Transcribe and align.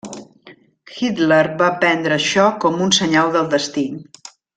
Hitler 0.93 1.41
va 1.59 1.67
prendre 1.83 2.15
això 2.17 2.45
com 2.65 2.81
un 2.87 2.95
senyal 3.01 3.31
del 3.37 3.53
destí. 3.53 3.85